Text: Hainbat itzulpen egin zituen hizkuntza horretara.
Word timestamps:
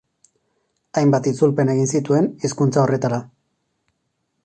Hainbat 1.01 1.29
itzulpen 1.33 1.71
egin 1.75 1.91
zituen 1.99 2.33
hizkuntza 2.47 2.85
horretara. 2.87 3.25